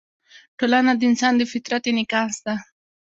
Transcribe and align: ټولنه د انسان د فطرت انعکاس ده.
ټولنه 0.59 0.91
د 0.95 1.01
انسان 1.09 1.33
د 1.37 1.41
فطرت 1.53 1.83
انعکاس 1.91 2.35
ده. 2.45 2.55